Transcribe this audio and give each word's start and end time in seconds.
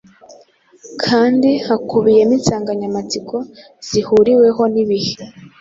kandi 1.03 1.49
ikubiyemo 1.73 2.33
insanganyamatsiko 2.39 3.35
zihuriweho 3.87 4.61
n'ibihe, 4.73 5.13